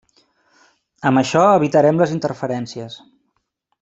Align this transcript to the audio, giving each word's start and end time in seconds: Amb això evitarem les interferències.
Amb 1.09 1.21
això 1.21 1.43
evitarem 1.57 2.01
les 2.03 2.17
interferències. 2.17 2.97